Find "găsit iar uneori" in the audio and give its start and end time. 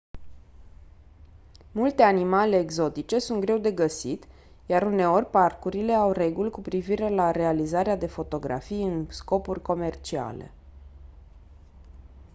3.71-5.25